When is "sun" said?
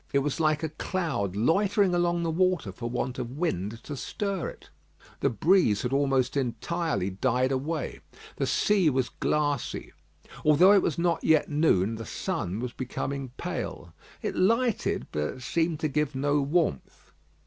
12.07-12.59